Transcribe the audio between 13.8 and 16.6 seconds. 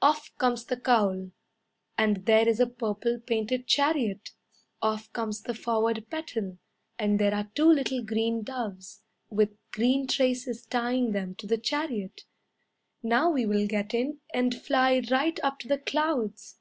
in, and fly right up to the clouds.